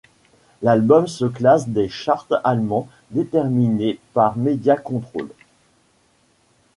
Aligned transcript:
L'album 0.63 1.05
se 1.05 1.25
classe 1.25 1.69
des 1.69 1.87
charts 1.87 2.25
allemands 2.43 2.87
déterminés 3.11 3.99
par 4.15 4.35
Media 4.35 4.75
Control. 4.75 5.29